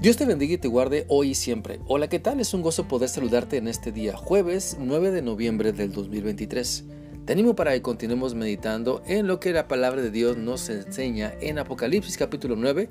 [0.00, 1.78] Dios te bendiga y te guarde hoy y siempre.
[1.86, 2.40] Hola, ¿qué tal?
[2.40, 6.84] Es un gozo poder saludarte en este día, jueves 9 de noviembre del 2023.
[7.26, 11.34] Te animo para que continuemos meditando en lo que la palabra de Dios nos enseña
[11.42, 12.88] en Apocalipsis capítulo 9.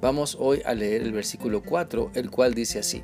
[0.00, 3.02] Vamos hoy a leer el versículo 4, el cual dice así.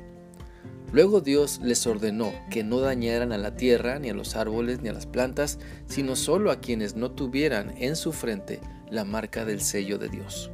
[0.93, 4.87] Luego Dios les ordenó que no dañaran a la tierra, ni a los árboles, ni
[4.87, 9.59] a las plantas, sino solo a quienes no tuvieran en su frente la marca del
[9.59, 10.49] sello de Dios.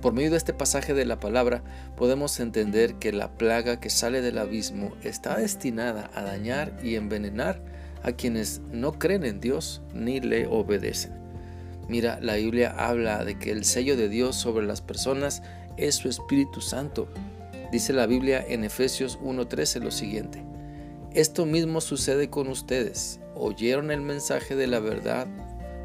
[0.00, 1.62] Por medio de este pasaje de la palabra
[1.96, 7.62] podemos entender que la plaga que sale del abismo está destinada a dañar y envenenar
[8.02, 11.12] a quienes no creen en Dios ni le obedecen.
[11.86, 15.42] Mira, la Biblia habla de que el sello de Dios sobre las personas
[15.76, 17.08] es su Espíritu Santo.
[17.70, 20.42] Dice la Biblia en Efesios 1.13 lo siguiente.
[21.12, 23.20] Esto mismo sucede con ustedes.
[23.34, 25.26] Oyeron el mensaje de la verdad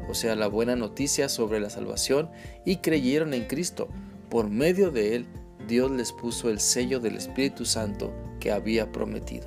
[0.08, 2.30] o sea, la buena noticia sobre la salvación,
[2.64, 3.88] y creyeron en Cristo.
[4.30, 5.26] Por medio de él,
[5.68, 9.46] Dios les puso el sello del Espíritu Santo que había prometido.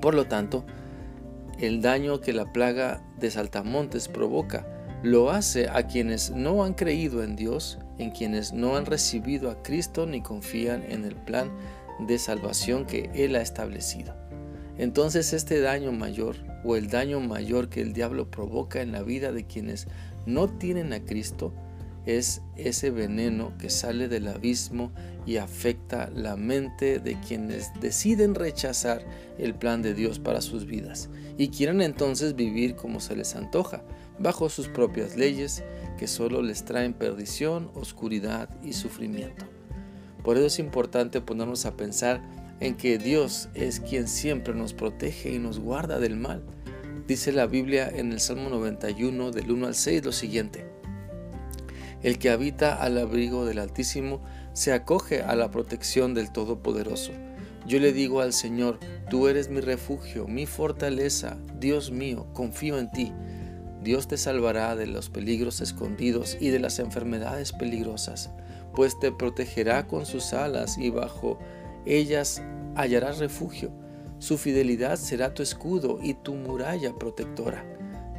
[0.00, 0.64] Por lo tanto,
[1.60, 4.66] el daño que la plaga de saltamontes provoca
[5.02, 9.62] lo hace a quienes no han creído en Dios, en quienes no han recibido a
[9.62, 11.50] Cristo ni confían en el plan
[12.00, 14.14] de salvación que Él ha establecido.
[14.78, 19.32] Entonces este daño mayor o el daño mayor que el diablo provoca en la vida
[19.32, 19.86] de quienes
[20.26, 21.52] no tienen a Cristo
[22.06, 24.92] es ese veneno que sale del abismo
[25.24, 29.04] y afecta la mente de quienes deciden rechazar
[29.38, 33.84] el plan de Dios para sus vidas y quieren entonces vivir como se les antoja,
[34.18, 35.62] bajo sus propias leyes
[35.98, 39.46] que solo les traen perdición, oscuridad y sufrimiento.
[40.24, 42.22] Por eso es importante ponernos a pensar
[42.60, 46.44] en que Dios es quien siempre nos protege y nos guarda del mal.
[47.08, 50.81] Dice la Biblia en el Salmo 91 del 1 al 6 lo siguiente.
[52.02, 54.20] El que habita al abrigo del Altísimo
[54.52, 57.12] se acoge a la protección del Todopoderoso.
[57.66, 62.90] Yo le digo al Señor, tú eres mi refugio, mi fortaleza, Dios mío, confío en
[62.90, 63.12] ti.
[63.82, 68.30] Dios te salvará de los peligros escondidos y de las enfermedades peligrosas,
[68.74, 71.38] pues te protegerá con sus alas y bajo
[71.86, 72.42] ellas
[72.74, 73.70] hallarás refugio.
[74.18, 77.64] Su fidelidad será tu escudo y tu muralla protectora.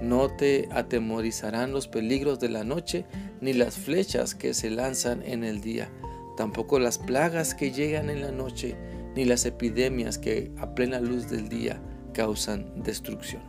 [0.01, 3.05] No te atemorizarán los peligros de la noche,
[3.41, 5.89] ni las flechas que se lanzan en el día,
[6.37, 8.75] tampoco las plagas que llegan en la noche,
[9.15, 11.81] ni las epidemias que a plena luz del día
[12.13, 13.41] causan destrucción.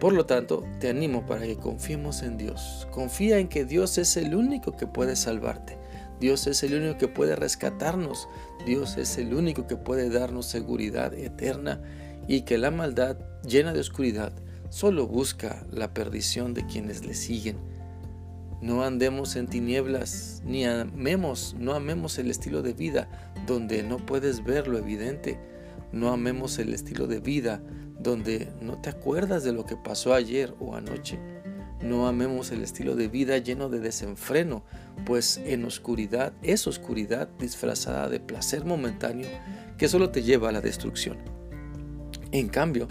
[0.00, 2.88] Por lo tanto, te animo para que confiemos en Dios.
[2.90, 5.78] Confía en que Dios es el único que puede salvarte.
[6.18, 8.28] Dios es el único que puede rescatarnos.
[8.66, 11.80] Dios es el único que puede darnos seguridad eterna
[12.26, 13.16] y que la maldad
[13.46, 14.32] llena de oscuridad
[14.72, 17.58] solo busca la perdición de quienes le siguen.
[18.62, 24.42] No andemos en tinieblas, ni amemos, no amemos el estilo de vida donde no puedes
[24.42, 25.38] ver lo evidente.
[25.92, 27.62] No amemos el estilo de vida
[28.00, 31.18] donde no te acuerdas de lo que pasó ayer o anoche.
[31.82, 34.64] No amemos el estilo de vida lleno de desenfreno,
[35.04, 39.28] pues en oscuridad es oscuridad disfrazada de placer momentáneo
[39.76, 41.18] que solo te lleva a la destrucción.
[42.30, 42.88] En cambio,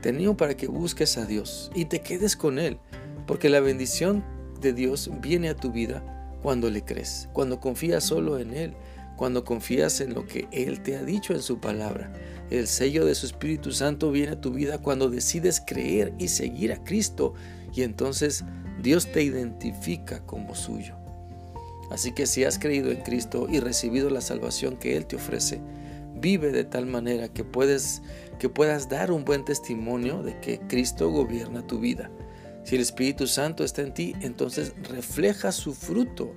[0.00, 2.78] te para que busques a Dios y te quedes con Él,
[3.26, 4.24] porque la bendición
[4.60, 6.02] de Dios viene a tu vida
[6.42, 8.74] cuando le crees, cuando confías solo en Él,
[9.16, 12.12] cuando confías en lo que Él te ha dicho en su palabra.
[12.50, 16.72] El sello de su Espíritu Santo viene a tu vida cuando decides creer y seguir
[16.72, 17.34] a Cristo
[17.74, 18.44] y entonces
[18.82, 20.96] Dios te identifica como suyo.
[21.90, 25.60] Así que si has creído en Cristo y recibido la salvación que Él te ofrece,
[26.14, 28.02] vive de tal manera que, puedes,
[28.38, 32.10] que puedas dar un buen testimonio de que Cristo gobierna tu vida.
[32.64, 36.34] Si el Espíritu Santo está en ti, entonces refleja su fruto,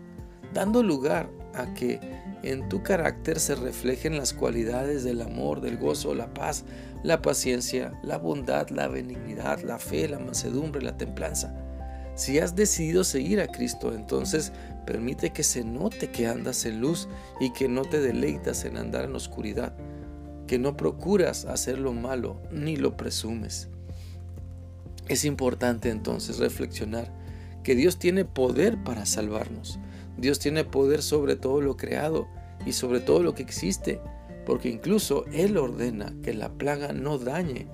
[0.53, 2.00] dando lugar a que
[2.44, 6.66] en tu carácter se reflejen las cualidades del amor, del gozo, la paz,
[7.03, 11.53] la paciencia, la bondad, la benignidad, la fe, la mansedumbre, la templanza.
[12.16, 14.51] Si has decidido seguir a Cristo, entonces
[14.85, 17.08] permite que se note que andas en luz
[17.40, 19.76] y que no te deleitas en andar en oscuridad,
[20.46, 23.70] que no procuras hacer lo malo ni lo presumes.
[25.08, 27.11] Es importante entonces reflexionar
[27.64, 29.79] que Dios tiene poder para salvarnos.
[30.17, 32.28] Dios tiene poder sobre todo lo creado
[32.66, 33.99] y sobre todo lo que existe,
[34.46, 37.67] porque incluso Él ordena que la plaga no dañe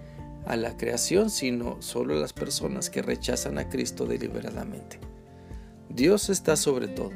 [0.50, 5.00] a la creación, sino solo a las personas que rechazan a Cristo deliberadamente.
[5.90, 7.12] Dios está sobre todo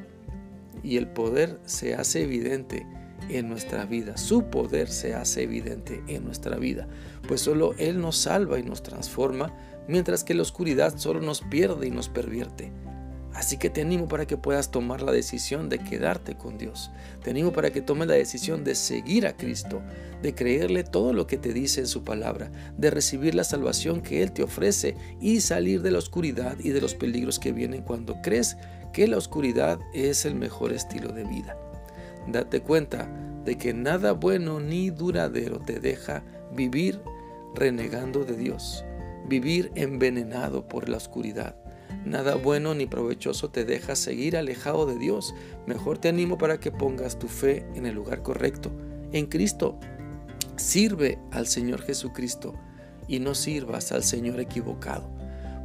[0.83, 2.85] y el poder se hace evidente
[3.29, 4.17] en nuestra vida.
[4.17, 6.87] Su poder se hace evidente en nuestra vida,
[7.27, 9.51] pues solo Él nos salva y nos transforma,
[9.87, 12.71] mientras que la oscuridad solo nos pierde y nos pervierte.
[13.33, 16.91] Así que te animo para que puedas tomar la decisión de quedarte con Dios.
[17.23, 19.81] Te animo para que tomes la decisión de seguir a Cristo,
[20.21, 24.21] de creerle todo lo que te dice en su palabra, de recibir la salvación que
[24.21, 28.21] Él te ofrece y salir de la oscuridad y de los peligros que vienen cuando
[28.21, 28.55] crees
[28.93, 31.57] que la oscuridad es el mejor estilo de vida.
[32.27, 33.09] Date cuenta
[33.43, 36.23] de que nada bueno ni duradero te deja
[36.55, 37.01] vivir
[37.55, 38.85] renegando de Dios,
[39.27, 41.62] vivir envenenado por la oscuridad
[42.05, 45.33] Nada bueno ni provechoso te deja seguir alejado de Dios.
[45.65, 48.71] Mejor te animo para que pongas tu fe en el lugar correcto,
[49.11, 49.79] en Cristo.
[50.55, 52.53] Sirve al Señor Jesucristo
[53.07, 55.09] y no sirvas al Señor equivocado.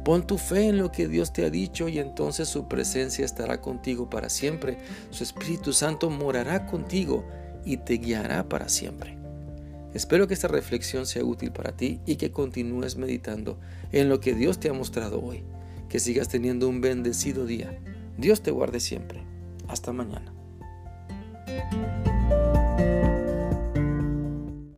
[0.05, 3.61] Pon tu fe en lo que Dios te ha dicho y entonces su presencia estará
[3.61, 4.77] contigo para siempre.
[5.09, 7.25] Su Espíritu Santo morará contigo
[7.65, 9.17] y te guiará para siempre.
[9.93, 13.59] Espero que esta reflexión sea útil para ti y que continúes meditando
[13.91, 15.43] en lo que Dios te ha mostrado hoy.
[15.89, 17.77] Que sigas teniendo un bendecido día.
[18.17, 19.23] Dios te guarde siempre.
[19.67, 20.38] Hasta mañana.